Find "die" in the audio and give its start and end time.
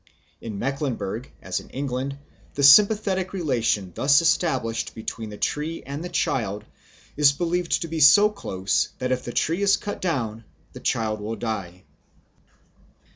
11.35-11.83